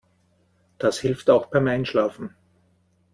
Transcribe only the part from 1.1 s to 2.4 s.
auch beim Einschlafen.